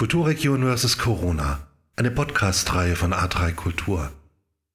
[0.00, 0.96] Kulturregion vs.
[0.96, 4.10] Corona, eine Podcast-Reihe von A3 Kultur.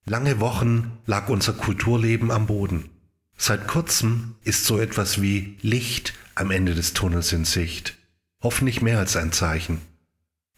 [0.06, 2.92] Lange Wochen lag unser Kulturleben am Boden.
[3.36, 7.98] Seit kurzem ist so etwas wie Licht am Ende des Tunnels in Sicht.
[8.44, 9.82] Hoffentlich mehr als ein Zeichen.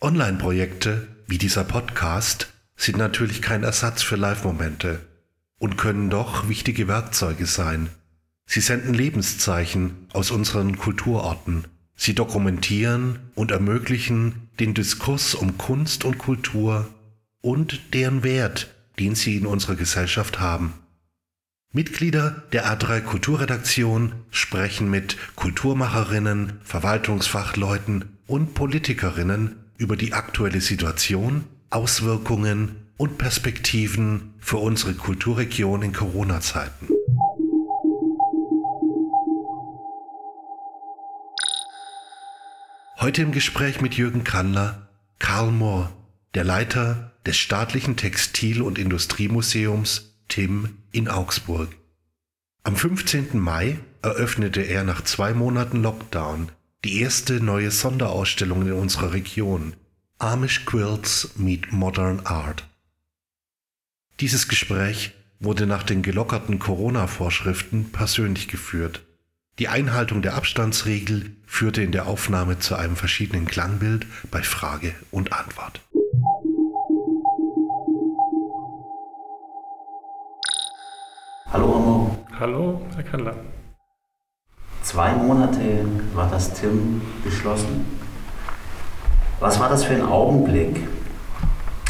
[0.02, 4.99] Online-Projekte wie dieser Podcast sind natürlich kein Ersatz für Live-Momente
[5.59, 7.88] und können doch wichtige Werkzeuge sein.
[8.45, 16.20] Sie senden Lebenszeichen aus unseren Kulturorten Sie dokumentieren und ermöglichen den Diskurs um Kunst und
[16.20, 16.87] Kultur
[17.41, 20.73] und deren Wert, den sie in unserer Gesellschaft haben.
[21.73, 32.87] Mitglieder der A3 Kulturredaktion sprechen mit Kulturmacherinnen, Verwaltungsfachleuten und Politikerinnen über die aktuelle Situation, Auswirkungen
[32.98, 36.96] und Perspektiven für unsere Kulturregion in Corona-Zeiten.
[42.99, 45.93] Heute im Gespräch mit Jürgen Kandler, Karl Mohr,
[46.34, 51.70] der Leiter des staatlichen Textil- und Industriemuseums TIM in Augsburg.
[52.63, 53.37] Am 15.
[53.37, 56.51] Mai eröffnete er nach zwei Monaten Lockdown
[56.84, 59.76] die erste neue Sonderausstellung in unserer Region,
[60.17, 62.67] Amish Quilts Meet Modern Art.
[64.22, 69.06] Dieses Gespräch wurde nach den gelockerten Corona-Vorschriften persönlich geführt.
[69.59, 75.34] Die Einhaltung der Abstandsregel führte in der Aufnahme zu einem verschiedenen Klangbild bei Frage und
[75.34, 75.81] Antwort.
[81.52, 82.25] Hallo Ammo.
[82.40, 83.35] Hallo, Herr Kandler.
[84.84, 87.84] Zwei Monate war das Tim geschlossen.
[89.40, 90.88] Was war das für ein Augenblick,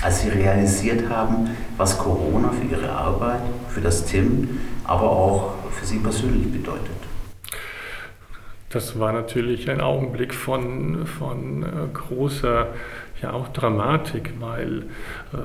[0.02, 5.86] als Sie realisiert haben, was Corona für Ihre Arbeit, für das Tim, aber auch für
[5.86, 7.07] Sie persönlich bedeutet?
[8.70, 12.68] Das war natürlich ein Augenblick von, von äh, großer,
[13.22, 14.84] ja auch Dramatik, weil
[15.34, 15.38] äh,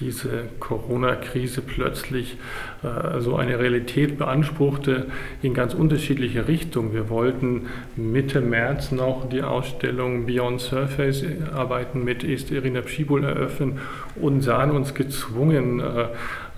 [0.00, 2.36] diese Corona-Krise plötzlich
[2.82, 5.06] äh, so eine Realität beanspruchte
[5.42, 6.92] in ganz unterschiedliche Richtungen.
[6.92, 7.66] Wir wollten
[7.96, 13.80] Mitte März noch die Ausstellung Beyond Surface Arbeiten mit Est Irina Pschibul eröffnen
[14.16, 16.06] und sahen uns gezwungen, äh,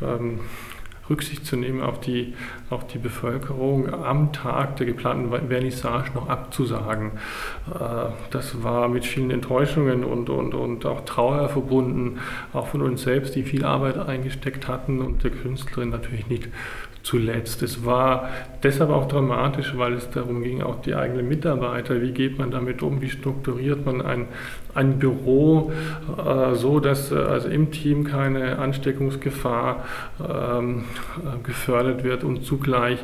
[0.02, 0.40] ähm,
[1.10, 2.34] Rücksicht zu nehmen auf die,
[2.70, 7.12] auf die Bevölkerung, am Tag der geplanten Vernissage noch abzusagen.
[7.68, 12.20] Äh, das war mit vielen Enttäuschungen und, und, und auch Trauer verbunden,
[12.52, 16.48] auch von uns selbst, die viel Arbeit eingesteckt hatten und der Künstlerin natürlich nicht
[17.02, 17.62] zuletzt.
[17.62, 18.28] Es war
[18.62, 22.82] deshalb auch dramatisch, weil es darum ging, auch die eigenen Mitarbeiter, wie geht man damit
[22.82, 24.28] um, wie strukturiert man ein,
[24.74, 25.72] ein Büro
[26.16, 29.84] äh, so, dass äh, also im Team keine Ansteckungsgefahr
[30.20, 30.84] ähm,
[31.18, 32.98] äh, gefördert wird und zugleich,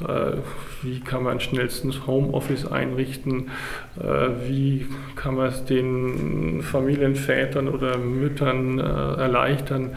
[0.00, 0.38] äh,
[0.82, 3.50] wie kann man schnellstens Homeoffice einrichten,
[3.98, 4.86] äh, wie
[5.16, 9.96] kann man es den Familienvätern oder Müttern äh, erleichtern,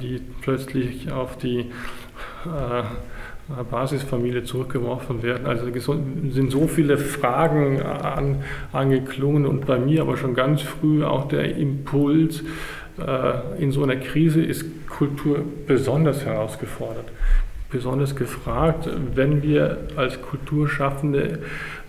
[0.00, 1.70] die plötzlich auf die
[3.70, 5.46] Basisfamilie zurückgeworfen werden.
[5.46, 5.66] Also
[6.30, 8.42] sind so viele Fragen an,
[8.72, 12.42] angeklungen und bei mir aber schon ganz früh auch der Impuls,
[12.98, 17.06] äh, in so einer Krise ist Kultur besonders herausgefordert,
[17.70, 21.38] besonders gefragt, wenn wir als Kulturschaffende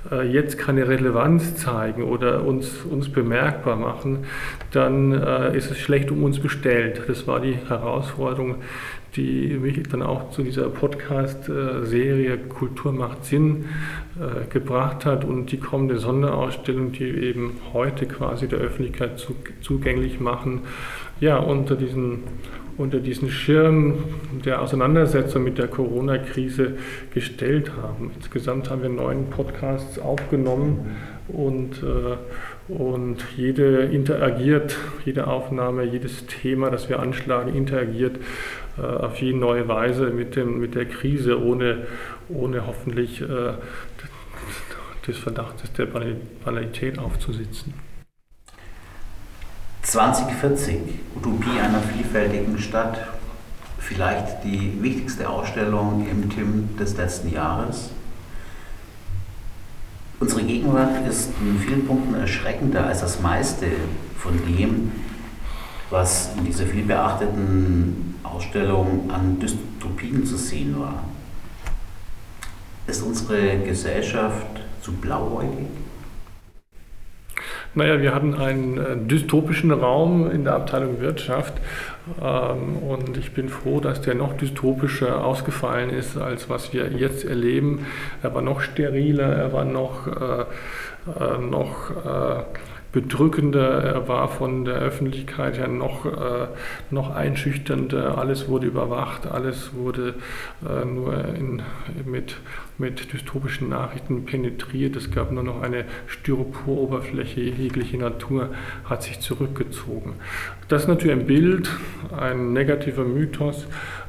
[0.10, 4.26] äh, jetzt keine Relevanz zeigen oder uns, uns bemerkbar machen,
[4.72, 5.12] dann
[5.54, 7.04] ist es schlecht um uns bestellt.
[7.08, 8.56] Das war die Herausforderung,
[9.16, 13.66] die mich dann auch zu dieser Podcast-Serie Kultur macht Sinn
[14.20, 19.26] äh, gebracht hat und die kommende Sonderausstellung, die eben heute quasi der Öffentlichkeit
[19.62, 20.62] zugänglich machen,
[21.20, 22.24] ja, unter diesen,
[22.78, 24.00] unter diesen Schirm
[24.44, 26.74] der Auseinandersetzung mit der Corona-Krise
[27.14, 28.12] gestellt haben.
[28.16, 30.96] Insgesamt haben wir neun Podcasts aufgenommen
[31.28, 32.18] und äh,
[32.70, 38.18] und jede interagiert, jede Aufnahme, jedes Thema, das wir anschlagen, interagiert
[38.82, 41.88] auf jede neue Weise mit, dem, mit der Krise, ohne,
[42.30, 43.54] ohne hoffentlich äh,
[45.08, 47.74] des Verdachtes der Banalität aufzusitzen.
[49.84, 50.80] 2040,
[51.16, 52.98] Utopie einer vielfältigen Stadt,
[53.80, 57.92] vielleicht die wichtigste Ausstellung im TIM des letzten Jahres.
[60.20, 63.68] Unsere Gegenwart ist in vielen Punkten erschreckender als das meiste
[64.18, 64.92] von dem,
[65.90, 71.04] was in dieser vielbeachteten Ausstellung an Dystopien zu sehen war.
[72.88, 75.68] Ist unsere Gesellschaft zu blauäugig?
[77.76, 81.56] Naja, wir hatten einen äh, dystopischen Raum in der Abteilung Wirtschaft
[82.22, 87.26] ähm, und ich bin froh, dass der noch dystopischer ausgefallen ist, als was wir jetzt
[87.26, 87.88] erleben.
[88.22, 90.42] Er war noch steriler, er war noch, äh,
[91.20, 92.44] äh noch äh,
[92.94, 96.48] bedrückender, er war von der Öffentlichkeit her noch, äh,
[96.92, 100.14] noch einschüchternder, alles wurde überwacht, alles wurde
[100.64, 101.64] äh, nur in,
[102.06, 102.38] mit,
[102.78, 108.50] mit dystopischen Nachrichten penetriert, es gab nur noch eine Styroporoberfläche, jegliche Natur
[108.86, 110.14] hat sich zurückgezogen.
[110.68, 111.72] Das ist natürlich ein Bild,
[112.16, 113.66] ein negativer Mythos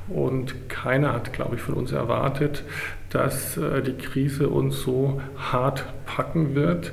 [0.09, 2.65] und keiner hat, glaube ich, von uns erwartet,
[3.09, 6.93] dass äh, die Krise uns so hart packen wird.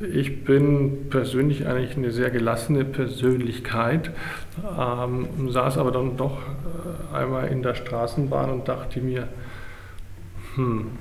[0.00, 4.12] Ich bin persönlich eigentlich eine sehr gelassene Persönlichkeit,
[4.78, 9.26] ähm, saß aber dann doch äh, einmal in der Straßenbahn und dachte mir,
[10.54, 10.92] hm,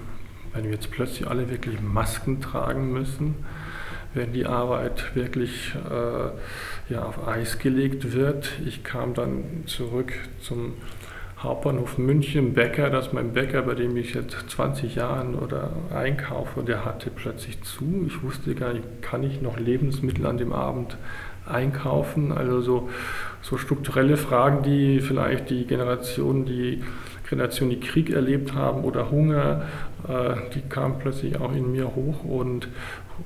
[0.51, 3.35] wenn wir jetzt plötzlich alle wirklich Masken tragen müssen,
[4.15, 8.51] wenn die Arbeit wirklich äh, ja, auf Eis gelegt wird.
[8.65, 10.73] Ich kam dann zurück zum
[11.39, 16.83] Hauptbahnhof München Bäcker, dass mein Bäcker, bei dem ich jetzt 20 Jahren oder einkaufe, der
[16.83, 18.05] hatte plötzlich zu.
[18.07, 20.97] Ich wusste gar nicht, kann ich noch Lebensmittel an dem Abend
[21.45, 22.31] einkaufen?
[22.31, 22.89] Also so,
[23.43, 26.83] so strukturelle Fragen, die vielleicht die Generation, die
[27.29, 29.67] Generation, die Krieg erlebt haben oder Hunger,
[30.07, 32.67] äh, die kamen plötzlich auch in mir hoch und,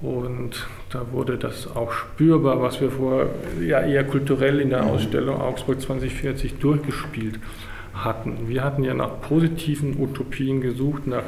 [0.02, 3.28] und da wurde das auch spürbar, was wir vor
[3.66, 8.48] ja eher kulturell in der Ausstellung Augsburg 2040 durchgespielt haben hatten.
[8.48, 11.24] Wir hatten ja nach positiven Utopien gesucht, nach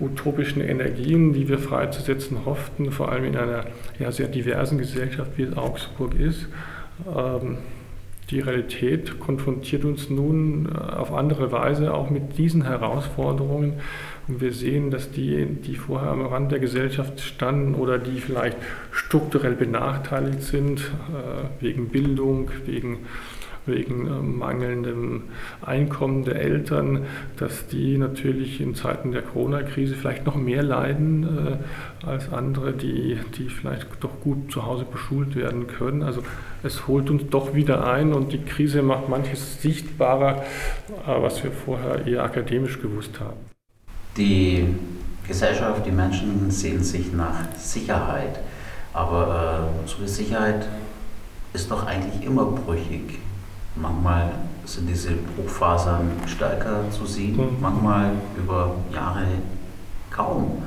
[0.00, 3.64] utopischen Energien, die wir freizusetzen hofften, vor allem in einer
[3.98, 6.46] ja, sehr diversen Gesellschaft, wie es Augsburg ist.
[7.16, 7.58] Ähm,
[8.30, 13.80] die Realität konfrontiert uns nun äh, auf andere Weise auch mit diesen Herausforderungen.
[14.28, 18.58] Und wir sehen, dass die, die vorher am Rand der Gesellschaft standen oder die vielleicht
[18.92, 22.98] strukturell benachteiligt sind, äh, wegen Bildung, wegen
[23.68, 25.24] wegen äh, mangelndem
[25.64, 27.06] Einkommen der Eltern,
[27.36, 31.58] dass die natürlich in Zeiten der Corona-Krise vielleicht noch mehr leiden
[32.02, 36.02] äh, als andere, die, die vielleicht doch gut zu Hause beschult werden können.
[36.02, 36.22] Also
[36.62, 40.42] es holt uns doch wieder ein und die Krise macht manches sichtbarer,
[41.06, 43.36] äh, was wir vorher eher akademisch gewusst haben.
[44.16, 44.66] Die
[45.26, 48.40] Gesellschaft, die Menschen sehen sich nach Sicherheit,
[48.92, 50.66] aber äh, so eine Sicherheit
[51.52, 53.18] ist doch eigentlich immer brüchig.
[53.80, 54.32] Manchmal
[54.64, 57.60] sind diese Bruchfasern stärker zu sehen, mhm.
[57.60, 59.26] manchmal über Jahre
[60.10, 60.62] kaum.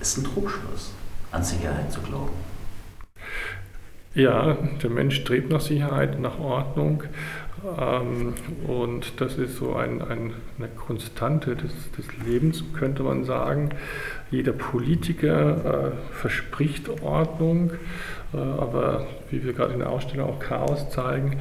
[0.00, 0.92] Es ist ein Trugschluss,
[1.30, 2.32] an Sicherheit zu glauben.
[4.14, 7.04] Ja, der Mensch strebt nach Sicherheit, nach Ordnung.
[7.80, 8.34] Ähm,
[8.66, 13.70] und das ist so ein, ein, eine Konstante des, des, Lebens, könnte man sagen.
[14.30, 17.70] Jeder Politiker äh, verspricht Ordnung,
[18.34, 21.40] äh, aber wie wir gerade in der Ausstellung auch Chaos zeigen,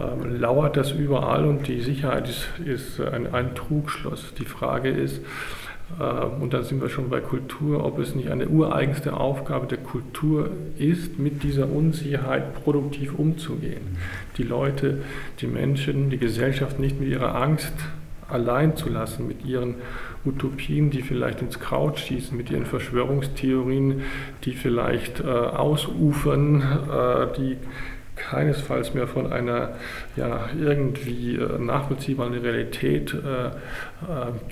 [0.00, 4.32] ähm, lauert das überall und die Sicherheit ist, ist ein, ein, Trugschluss.
[4.38, 5.20] Die Frage ist,
[5.98, 9.78] äh, und da sind wir schon bei Kultur, ob es nicht eine ureigenste Aufgabe der
[9.78, 13.98] Kultur ist, mit dieser Unsicherheit produktiv umzugehen.
[14.36, 15.02] Die Leute,
[15.40, 17.72] die Menschen, die Gesellschaft nicht mit ihrer Angst
[18.28, 19.76] allein zu lassen, mit ihren
[20.24, 24.02] Utopien, die vielleicht ins Kraut schießen, mit ihren Verschwörungstheorien,
[24.44, 27.56] die vielleicht äh, ausufern, äh, die
[28.18, 29.76] keinesfalls mehr von einer
[30.16, 33.52] ja, irgendwie äh, nachvollziehbaren Realität äh, äh,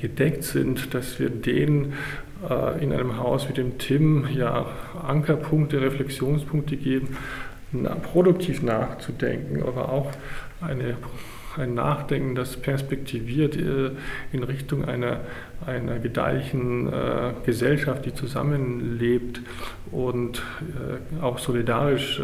[0.00, 1.94] gedeckt sind, dass wir denen
[2.48, 4.66] äh, in einem Haus wie dem Tim ja
[5.06, 7.16] Ankerpunkte, Reflexionspunkte geben,
[7.72, 10.12] na, produktiv nachzudenken, aber auch
[10.60, 10.96] eine
[11.58, 13.90] ein Nachdenken, das perspektiviert äh,
[14.32, 15.20] in Richtung einer,
[15.64, 19.40] einer gedeihlichen äh, Gesellschaft, die zusammenlebt
[19.90, 22.22] und äh, auch solidarisch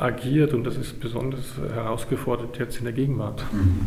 [0.00, 3.44] agiert und das ist besonders herausgefordert jetzt in der Gegenwart.
[3.52, 3.80] Mhm.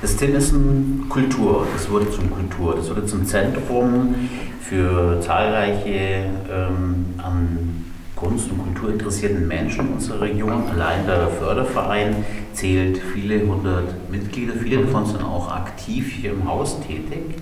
[0.00, 4.14] Das ist eine Kultur, das wurde zum Kultur, das wurde zum Zentrum
[4.60, 7.84] für zahlreiche ähm, an
[8.16, 10.64] Kunst und Kultur interessierten Menschen in unserer Region.
[10.72, 14.86] Allein der Förderverein zählt viele hundert Mitglieder, viele mhm.
[14.86, 17.36] davon sind auch aktiv hier im Haus tätig.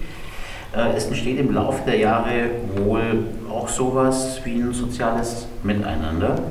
[0.77, 6.43] Äh, es entsteht im Laufe der Jahre wohl auch sowas wie ein soziales Miteinander.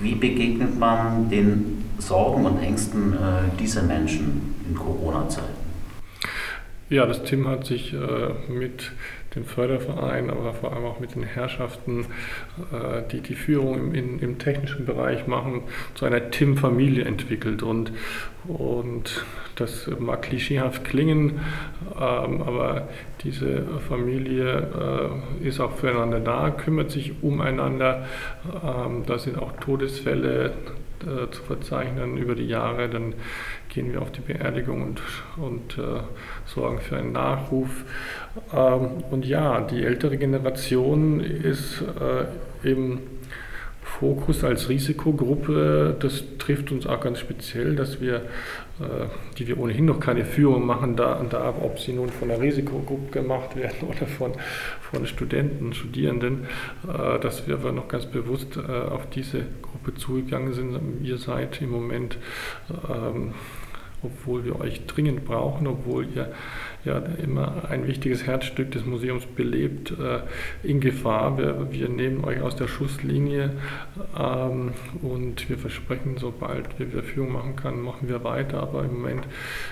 [0.00, 3.16] Wie begegnet man den Sorgen und Ängsten äh,
[3.58, 5.58] dieser Menschen in Corona-Zeiten?
[6.90, 7.98] Ja, das Team hat sich äh,
[8.50, 8.92] mit
[9.34, 12.06] dem Förderverein, aber vor allem auch mit den Herrschaften,
[12.72, 15.62] äh, die die Führung im, im technischen Bereich machen,
[15.94, 17.62] zu einer TIM-Familie entwickelt.
[17.62, 17.92] Und,
[18.46, 19.24] und
[19.56, 21.40] das mag klischeehaft klingen,
[21.96, 22.88] ähm, aber
[23.22, 25.10] diese Familie
[25.42, 28.06] äh, ist auch füreinander da, kümmert sich umeinander.
[28.64, 30.52] Ähm, da sind auch Todesfälle
[31.02, 32.88] äh, zu verzeichnen über die Jahre.
[32.88, 33.14] Dann
[33.68, 35.02] gehen wir auf die Beerdigung und,
[35.36, 35.78] und
[36.46, 37.84] sorgen für einen Nachruf.
[38.52, 43.00] Ähm, und ja, die ältere Generation ist äh, im
[43.82, 48.16] Fokus als Risikogruppe, das trifft uns auch ganz speziell, dass wir,
[48.80, 49.06] äh,
[49.38, 53.56] die wir ohnehin noch keine Führung machen da, ob sie nun von der Risikogruppe gemacht
[53.56, 54.32] werden oder von,
[54.80, 56.46] von Studenten, Studierenden,
[56.86, 60.78] äh, dass wir aber noch ganz bewusst auf diese Gruppe zugegangen sind.
[61.02, 62.18] Ihr seid im Moment
[62.88, 63.34] ähm,
[64.02, 66.32] obwohl wir euch dringend brauchen, obwohl ihr
[66.84, 70.20] ja immer ein wichtiges Herzstück des Museums belebt, äh,
[70.62, 71.36] in Gefahr.
[71.38, 73.50] Wir, wir, nehmen euch aus der Schusslinie
[74.18, 78.60] ähm, und wir versprechen, sobald wir wieder Führung machen können, machen wir weiter.
[78.60, 79.26] Aber im Moment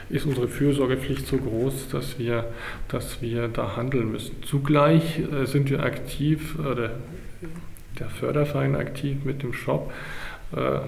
[0.09, 2.47] ist unsere Fürsorgepflicht so groß, dass wir,
[2.89, 4.43] dass wir da handeln müssen.
[4.43, 6.91] Zugleich äh, sind wir aktiv, äh, der,
[7.99, 9.93] der Förderverein aktiv mit dem Shop.
[10.55, 10.81] Äh,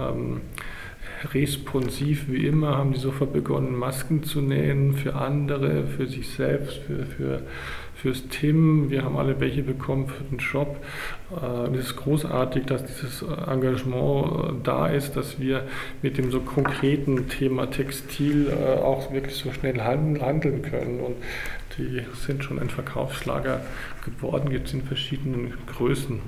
[0.00, 0.40] ähm,
[1.32, 6.78] responsiv wie immer, haben die sofort begonnen, Masken zu nähen für andere, für sich selbst,
[6.78, 7.42] für, für,
[7.94, 8.90] fürs Team.
[8.90, 10.84] Wir haben alle welche bekommen für den Shop.
[11.30, 15.64] Äh, es ist großartig, dass dieses Engagement äh, da ist, dass wir
[16.02, 21.00] mit dem so konkreten Thema Textil äh, auch wirklich so schnell handeln können.
[21.00, 21.16] Und
[21.78, 23.60] die sind schon ein Verkaufsschlager
[24.04, 26.20] geworden, gibt es in verschiedenen Größen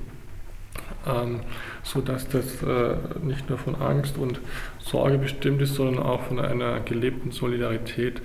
[1.06, 1.40] ähm,
[1.82, 4.40] sodass das äh, nicht nur von Angst und
[4.78, 8.20] Sorge bestimmt ist, sondern auch von einer gelebten Solidarität.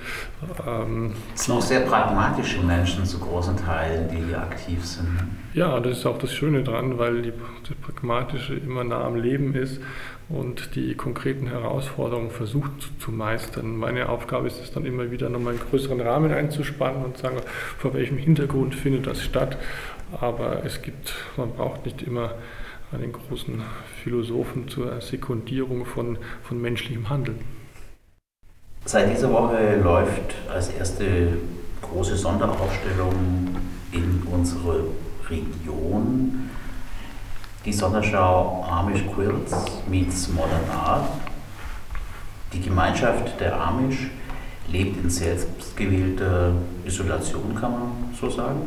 [0.68, 5.08] Ähm, es sind auch sehr pragmatische Menschen zu großen Teilen, die hier aktiv sind.
[5.54, 7.34] Ja, das ist auch das Schöne daran, weil die,
[7.68, 9.80] das Pragmatische immer nah am Leben ist
[10.30, 13.78] und die konkreten Herausforderungen versucht zu, zu, meistern.
[13.78, 17.38] Meine Aufgabe ist es dann immer wieder nochmal einen größeren Rahmen einzuspannen und zu sagen,
[17.78, 19.58] vor welchem Hintergrund findet das statt.
[20.22, 22.34] Aber es gibt, man braucht nicht immer
[22.92, 23.62] einen großen
[24.04, 27.40] Philosophen zur Sekundierung von, von menschlichem Handeln.
[28.86, 31.38] Seit dieser Woche läuft als erste
[31.82, 33.14] große Sonderausstellung
[33.92, 34.80] in unserer
[35.30, 36.50] Region
[37.66, 39.54] die Sonderschau Amish Quilts
[39.90, 41.10] meets Modern Art.
[42.54, 44.10] Die Gemeinschaft der Amish
[44.72, 46.54] lebt in selbstgewählter
[46.86, 48.62] Isolation, kann man so sagen.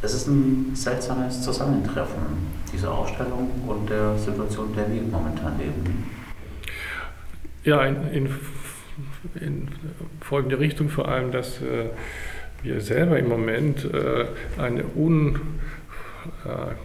[0.00, 6.04] Es ist ein seltsames Zusammentreffen dieser Ausstellung und der Situation, in der wir momentan leben.
[7.64, 8.28] Ja, in, in,
[9.40, 9.68] in
[10.20, 11.90] folgende Richtung vor allem, dass äh,
[12.62, 14.26] wir selber im Moment äh,
[14.58, 14.84] eine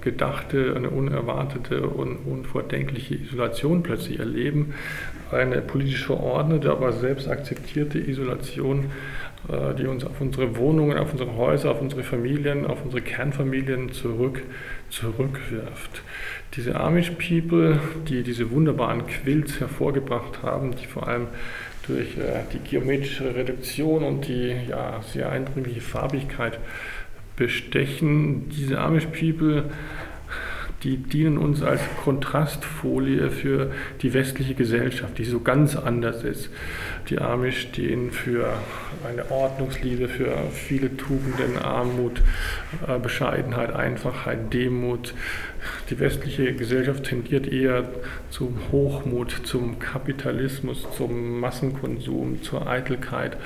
[0.02, 4.74] ungedachte, eine unerwartete und unvordenkliche Isolation plötzlich erleben.
[5.32, 8.90] Eine politisch verordnete, aber selbst akzeptierte Isolation äh,
[9.78, 14.42] die uns auf unsere Wohnungen, auf unsere Häuser, auf unsere Familien, auf unsere Kernfamilien zurück,
[14.90, 16.02] zurückwirft.
[16.56, 21.28] Diese Amish People, die diese wunderbaren Quilts hervorgebracht haben, die vor allem
[21.88, 26.60] durch äh, die geometrische Reduktion und die ja, sehr eindringliche Farbigkeit
[27.36, 29.66] bestechen, diese Amish People
[30.84, 33.72] die dienen uns als Kontrastfolie für
[34.02, 36.50] die westliche Gesellschaft, die so ganz anders ist.
[37.10, 38.54] Die Amish stehen für
[39.08, 42.22] eine Ordnungsliebe, für viele Tugenden, Armut,
[42.88, 45.14] äh, Bescheidenheit, Einfachheit, Demut.
[45.90, 47.86] Die westliche Gesellschaft tendiert eher
[48.30, 53.38] zum Hochmut, zum Kapitalismus, zum Massenkonsum, zur Eitelkeit.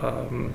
[0.00, 0.50] Ähm,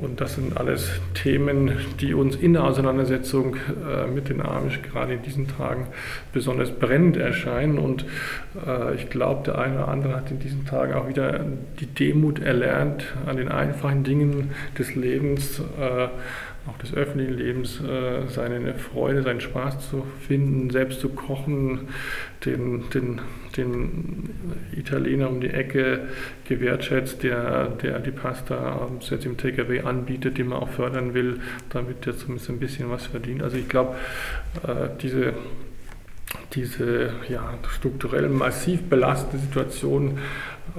[0.00, 5.14] und das sind alles Themen, die uns in der Auseinandersetzung äh, mit den Amish gerade
[5.14, 5.88] in diesen Tagen
[6.32, 7.78] besonders brennend erscheinen.
[7.78, 8.04] Und
[8.66, 11.40] äh, ich glaube, der eine oder andere hat in diesen Tagen auch wieder
[11.80, 16.08] die Demut erlernt an den einfachen Dingen des Lebens äh,
[16.66, 21.88] auch des öffentlichen Lebens äh, seine Freude, seinen Spaß zu finden, selbst zu kochen,
[22.44, 23.20] den, den,
[23.56, 24.30] den
[24.74, 26.08] Italiener um die Ecke
[26.46, 31.40] gewertschätzt, der, der die Pasta jetzt im Takeaway anbietet, den man auch fördern will,
[31.70, 33.42] damit der zumindest ein bisschen was verdient.
[33.42, 33.96] Also ich glaube,
[34.66, 35.34] äh, diese
[36.52, 40.18] diese ja, strukturell massiv belastende Situation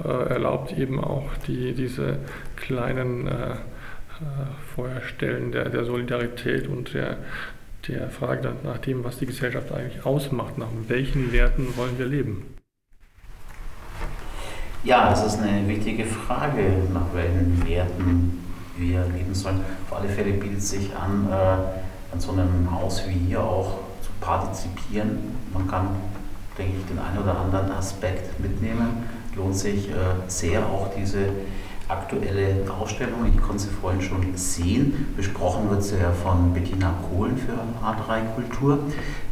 [0.02, 2.18] äh, erlaubt eben auch die, diese
[2.56, 3.54] kleinen äh,
[4.74, 7.18] Vorstellen der, der Solidarität und der,
[7.88, 12.56] der Frage nach dem, was die Gesellschaft eigentlich ausmacht, nach welchen Werten wollen wir leben.
[14.84, 16.62] Ja, das ist eine wichtige Frage,
[16.94, 18.44] nach welchen Werten
[18.76, 19.60] wir leben sollen.
[19.90, 23.78] Auf alle Fälle bietet es sich an, äh, an so einem Haus wie hier auch
[24.02, 25.18] zu partizipieren.
[25.52, 25.88] Man kann,
[26.56, 29.08] denke ich, den einen oder anderen Aspekt mitnehmen.
[29.34, 29.94] Lohnt sich äh,
[30.28, 31.30] sehr auch diese
[31.88, 33.26] aktuelle Ausstellung.
[33.32, 35.14] Ich konnte sie vorhin schon sehen.
[35.16, 37.52] Besprochen wird sie ja von Bettina Kohlen für
[37.84, 38.78] A3 Kultur.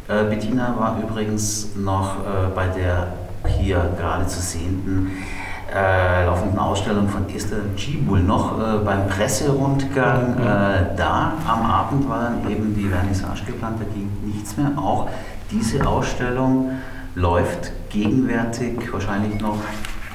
[0.07, 3.13] Äh, Bettina war übrigens noch äh, bei der
[3.47, 5.11] hier gerade zu sehenden
[5.73, 11.33] äh, laufenden Ausstellung von Esther Gibul noch äh, beim Presserundgang äh, da.
[11.47, 14.71] Am Abend war dann eben die Vernissage geplant, da ging nichts mehr.
[14.77, 15.09] Auch
[15.51, 16.71] Diese Ausstellung
[17.15, 19.57] läuft gegenwärtig wahrscheinlich noch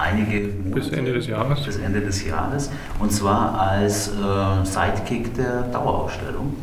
[0.01, 0.75] einige Monate.
[0.75, 1.65] Bis Ende des Jahres.
[1.65, 2.71] Bis Ende des Jahres.
[2.99, 6.55] Und zwar als äh, Sidekick der Dauerausstellung.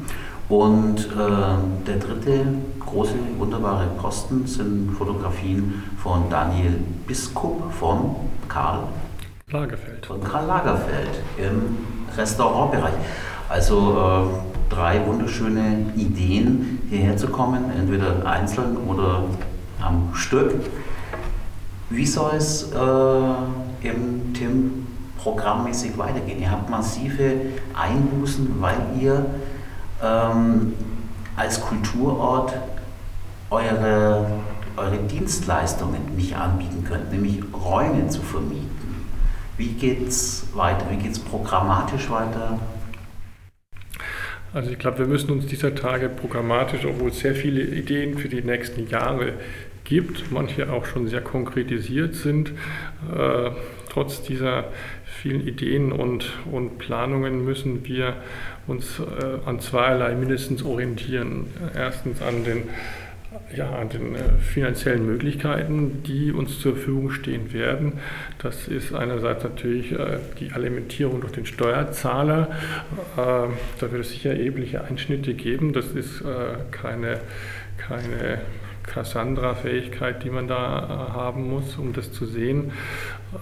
[0.49, 2.45] Und äh, der dritte
[2.79, 6.75] große, wunderbare Posten sind Fotografien von Daniel
[7.05, 8.15] Biskup von
[8.47, 8.79] Karl
[9.51, 10.05] Lagerfeld.
[10.05, 11.77] Von Karl Lagerfeld im
[12.17, 12.93] Restaurantbereich.
[13.49, 14.31] Also
[14.69, 19.23] äh, drei wunderschöne Ideen, hierher zu kommen, entweder einzeln oder
[19.81, 20.53] am Stück.
[21.89, 26.41] Wie soll es äh, im TIM programmmäßig weitergehen?
[26.41, 27.35] Ihr habt massive
[27.73, 29.25] Einbußen, weil ihr
[30.03, 30.73] ähm,
[31.37, 32.53] als Kulturort
[33.49, 34.25] eure,
[34.75, 38.67] eure Dienstleistungen nicht anbieten könnt, nämlich Räume zu vermieten.
[39.55, 40.85] Wie geht es weiter?
[40.89, 42.59] Wie geht es programmatisch weiter?
[44.53, 48.41] Also ich glaube, wir müssen uns dieser Tage programmatisch, obwohl sehr viele Ideen für die
[48.41, 49.33] nächsten Jahre
[49.87, 52.51] gibt, manche auch schon sehr konkretisiert sind,
[53.15, 53.51] äh,
[53.89, 54.65] trotz dieser
[55.21, 58.15] vielen Ideen und, und Planungen müssen wir
[58.67, 61.47] uns äh, an zweierlei mindestens orientieren.
[61.73, 62.63] Erstens an den,
[63.55, 67.93] ja, an den äh, finanziellen Möglichkeiten, die uns zur Verfügung stehen werden.
[68.39, 72.49] Das ist einerseits natürlich äh, die Alimentierung durch den Steuerzahler.
[73.15, 75.71] Äh, da wird es sicher erhebliche Einschnitte geben.
[75.71, 76.23] Das ist
[76.71, 77.19] keine,
[77.77, 78.41] keine
[78.87, 82.71] Cassandra-Fähigkeit, die man da äh, haben muss, um das zu sehen.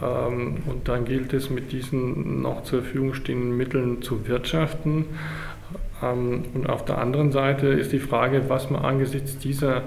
[0.01, 5.05] Ähm, und dann gilt es, mit diesen noch zur Verfügung stehenden Mitteln zu wirtschaften.
[6.03, 9.83] Ähm, und auf der anderen Seite ist die Frage, was man angesichts dieser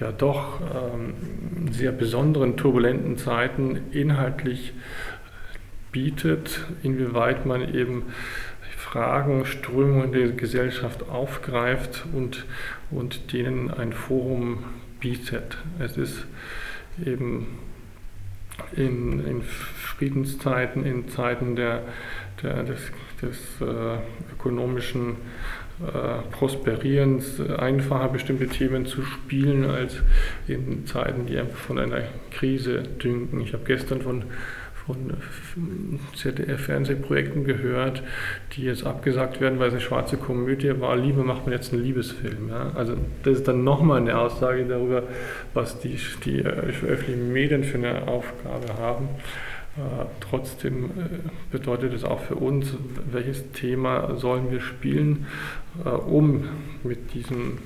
[0.00, 4.72] ja doch ähm, sehr besonderen, turbulenten Zeiten inhaltlich
[5.92, 8.04] bietet, inwieweit man eben
[8.76, 12.46] Fragen, Strömungen der Gesellschaft aufgreift und,
[12.90, 14.64] und denen ein Forum
[15.00, 15.56] bietet.
[15.78, 16.26] Es ist
[17.04, 17.46] eben
[18.76, 21.82] in, in Friedenszeiten, in Zeiten der,
[22.42, 22.80] der, des,
[23.22, 23.98] des äh,
[24.32, 25.16] ökonomischen
[25.80, 29.96] äh, Prosperierens einfacher, bestimmte Themen zu spielen, als
[30.46, 33.40] in Zeiten, die einfach von einer Krise dünken.
[33.40, 34.24] Ich habe gestern von
[34.94, 38.02] von ZDF-Fernsehprojekten gehört,
[38.52, 40.96] die jetzt abgesagt werden, weil es eine schwarze Komödie war.
[40.96, 42.48] Liebe macht man jetzt einen Liebesfilm.
[42.48, 42.72] Ja?
[42.74, 45.04] Also das ist dann nochmal eine Aussage darüber,
[45.54, 49.08] was die, die öffentlichen Medien für eine Aufgabe haben.
[49.76, 50.88] Äh, trotzdem äh,
[51.52, 52.74] bedeutet es auch für uns,
[53.10, 55.26] welches Thema sollen wir spielen,
[55.84, 56.48] äh, um
[56.82, 57.58] mit diesem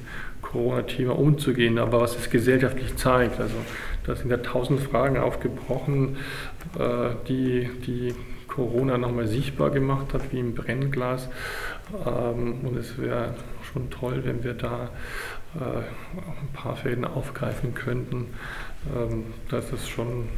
[0.43, 3.41] Corona-Thema umzugehen, aber was es gesellschaftlich zeigt.
[3.41, 3.57] Also
[4.05, 6.17] da sind ja tausend Fragen aufgebrochen,
[6.79, 8.15] äh, die, die
[8.47, 11.29] Corona nochmal sichtbar gemacht hat, wie im Brennglas.
[12.07, 13.35] Ähm, und es wäre
[13.73, 14.91] schon toll, wenn wir da
[15.57, 18.29] äh, ein paar Fäden aufgreifen könnten.
[18.95, 20.29] Ähm, das ist schon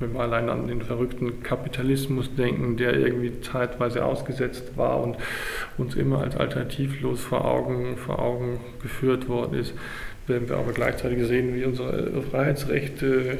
[0.00, 5.18] wenn wir allein an den verrückten Kapitalismus denken, der irgendwie zeitweise ausgesetzt war und
[5.76, 9.74] uns immer als alternativlos vor Augen, vor Augen geführt worden ist,
[10.26, 13.38] werden wir aber gleichzeitig sehen, wie unsere Freiheitsrechte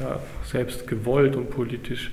[0.00, 2.10] ja, selbst gewollt und politisch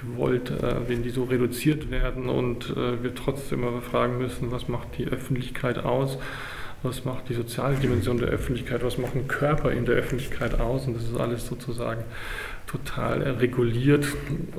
[0.00, 4.68] gewollt, äh, wenn die so reduziert werden und äh, wir trotzdem aber fragen müssen, was
[4.68, 6.18] macht die Öffentlichkeit aus?
[6.84, 8.84] Was macht die soziale Dimension der Öffentlichkeit?
[8.84, 10.86] Was machen Körper in der Öffentlichkeit aus?
[10.86, 12.04] Und das ist alles sozusagen
[12.68, 14.04] total reguliert,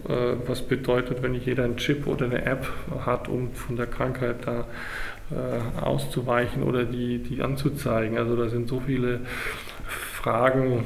[0.07, 2.67] äh, was bedeutet, wenn nicht jeder einen Chip oder eine App
[3.05, 4.65] hat, um von der Krankheit da
[5.31, 8.17] äh, auszuweichen oder die, die anzuzeigen.
[8.17, 9.21] Also da sind so viele
[9.87, 10.85] Fragen,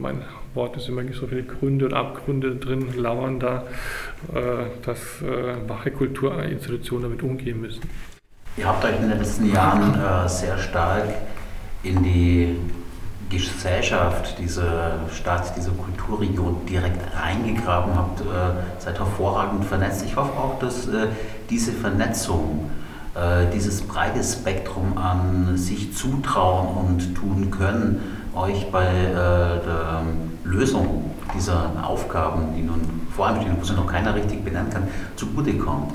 [0.00, 0.22] mein
[0.54, 3.64] Wort ist immer so viele Gründe und Abgründe drin, lauern da,
[4.32, 5.22] äh, dass
[5.66, 7.82] wache Kulturinstitutionen damit umgehen müssen.
[8.56, 11.08] Ihr habt euch in den letzten Jahren sehr stark
[11.82, 12.56] in die
[13.30, 18.24] Gesellschaft dieser Stadt, dieser Kulturregion direkt reingegraben habt, äh,
[18.78, 20.04] seid hervorragend vernetzt.
[20.04, 21.08] Ich hoffe auch, dass äh,
[21.50, 22.83] diese Vernetzung, äh,
[23.52, 28.00] dieses breite Spektrum an sich zutrauen und tun können,
[28.34, 30.02] euch bei der
[30.42, 32.80] Lösung dieser Aufgaben, die nun
[33.14, 35.92] vor allem stehen, wo sie noch keiner richtig benennen kann, zugutekommt.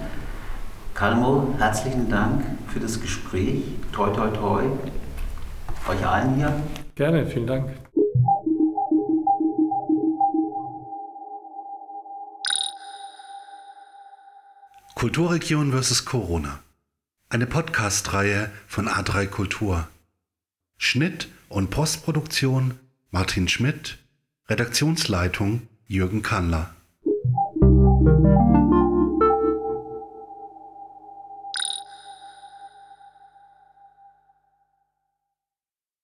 [0.93, 3.63] Kalmo, herzlichen Dank für das Gespräch.
[3.91, 4.63] Toi, toi, toi.
[5.89, 6.53] Euch allen hier.
[6.95, 7.69] Gerne, vielen Dank.
[14.95, 16.03] Kulturregion vs.
[16.03, 16.59] Corona.
[17.31, 19.87] Eine Podcast-Reihe von A3 Kultur.
[20.77, 22.79] Schnitt und Postproduktion
[23.11, 23.99] Martin Schmidt.
[24.47, 26.73] Redaktionsleitung Jürgen Kannler.